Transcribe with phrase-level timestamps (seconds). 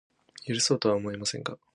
[0.47, 1.59] 許そうとは思いませんか